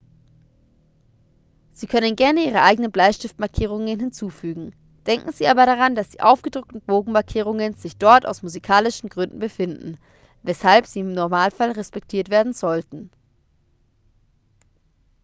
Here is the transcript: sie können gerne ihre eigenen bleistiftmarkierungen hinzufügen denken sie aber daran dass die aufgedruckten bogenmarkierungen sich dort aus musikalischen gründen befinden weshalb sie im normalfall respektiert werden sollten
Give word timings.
sie 1.73 1.85
können 1.85 2.15
gerne 2.15 2.43
ihre 2.43 2.63
eigenen 2.63 2.91
bleistiftmarkierungen 2.91 3.99
hinzufügen 3.99 4.73
denken 5.05 5.31
sie 5.31 5.45
aber 5.47 5.67
daran 5.67 5.93
dass 5.93 6.09
die 6.09 6.21
aufgedruckten 6.21 6.81
bogenmarkierungen 6.81 7.75
sich 7.75 7.97
dort 7.97 8.25
aus 8.25 8.41
musikalischen 8.41 9.09
gründen 9.09 9.37
befinden 9.37 9.99
weshalb 10.41 10.87
sie 10.87 11.01
im 11.01 11.13
normalfall 11.13 11.69
respektiert 11.73 12.31
werden 12.31 12.53
sollten 12.53 13.11